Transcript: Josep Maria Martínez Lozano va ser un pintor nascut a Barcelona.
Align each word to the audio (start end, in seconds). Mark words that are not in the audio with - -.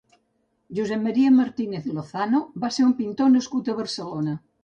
Josep 0.77 1.03
Maria 1.07 1.33
Martínez 1.35 1.85
Lozano 1.99 2.41
va 2.65 2.73
ser 2.77 2.87
un 2.87 2.97
pintor 3.01 3.31
nascut 3.37 3.69
a 3.75 3.79
Barcelona. 3.83 4.37